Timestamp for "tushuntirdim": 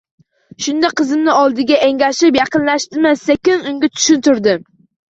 3.97-4.71